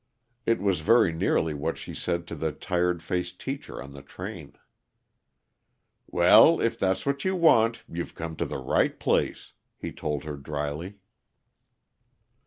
[0.47, 4.53] It was very nearly what she said to the tired faced teacher on the train.
[6.07, 10.37] "Well, if that's what you want, you've come to the right place," he told her
[10.37, 10.95] dryly.